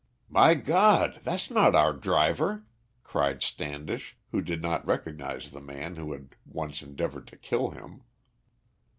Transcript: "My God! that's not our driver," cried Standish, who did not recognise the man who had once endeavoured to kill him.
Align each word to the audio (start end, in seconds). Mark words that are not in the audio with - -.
"My 0.29 0.55
God! 0.55 1.19
that's 1.23 1.51
not 1.51 1.75
our 1.75 1.93
driver," 1.93 2.63
cried 3.03 3.43
Standish, 3.43 4.17
who 4.31 4.41
did 4.41 4.59
not 4.59 4.83
recognise 4.83 5.51
the 5.51 5.61
man 5.61 5.95
who 5.95 6.11
had 6.13 6.29
once 6.43 6.81
endeavoured 6.81 7.27
to 7.27 7.37
kill 7.37 7.69
him. 7.69 8.01